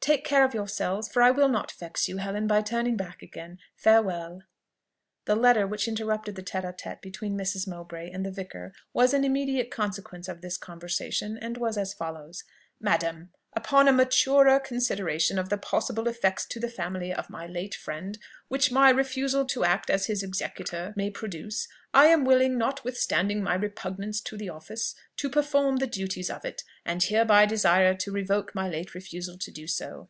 Take 0.00 0.24
care 0.24 0.44
of 0.44 0.52
yourselves; 0.52 1.06
for 1.06 1.22
I 1.22 1.30
will 1.30 1.46
not 1.46 1.70
vex 1.70 2.08
you, 2.08 2.16
Helen, 2.16 2.48
by 2.48 2.60
turning 2.60 2.96
back 2.96 3.22
again. 3.22 3.58
Farewell!" 3.76 4.42
The 5.26 5.36
letter 5.36 5.64
which 5.64 5.86
interrupted 5.86 6.34
the 6.34 6.42
tête 6.42 6.64
à 6.64 6.76
tête 6.76 7.00
between 7.00 7.38
Mrs. 7.38 7.68
Mowbray 7.68 8.10
and 8.10 8.26
the 8.26 8.32
vicar 8.32 8.72
was 8.92 9.14
an 9.14 9.22
immediate 9.22 9.70
consequence 9.70 10.26
of 10.26 10.40
this 10.40 10.58
conversation, 10.58 11.38
and 11.40 11.56
was 11.56 11.78
as 11.78 11.94
follows: 11.94 12.42
"Madam, 12.80 13.30
"Upon 13.54 13.86
a 13.86 13.92
maturer 13.92 14.58
consideration 14.58 15.38
of 15.38 15.50
the 15.50 15.58
possible 15.58 16.08
effects 16.08 16.46
to 16.46 16.58
the 16.58 16.70
family 16.70 17.12
of 17.12 17.28
my 17.28 17.46
late 17.46 17.74
friend 17.74 18.16
which 18.48 18.72
my 18.72 18.88
refusal 18.88 19.44
to 19.44 19.62
act 19.62 19.90
as 19.90 20.06
his 20.06 20.22
executor 20.22 20.94
may 20.96 21.10
produce, 21.10 21.68
I 21.92 22.06
am 22.06 22.24
willing, 22.24 22.56
notwithstanding 22.56 23.42
my 23.42 23.54
repugnance 23.54 24.22
to 24.22 24.38
the 24.38 24.48
office, 24.48 24.94
to 25.18 25.28
perform 25.28 25.76
the 25.76 25.86
duties 25.86 26.30
of 26.30 26.46
it, 26.46 26.62
and 26.86 27.02
hereby 27.02 27.44
desire 27.44 27.94
to 27.94 28.10
revoke 28.10 28.54
my 28.54 28.70
late 28.70 28.94
refusal 28.94 29.36
to 29.36 29.50
do 29.50 29.66
so. 29.66 30.08